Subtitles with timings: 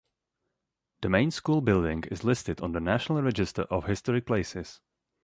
[1.01, 4.79] The main school building is listed on the National Register of Historic Places.